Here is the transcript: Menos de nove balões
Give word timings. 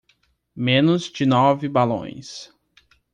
Menos 0.55 1.11
de 1.11 1.27
nove 1.27 1.69
balões 1.69 2.51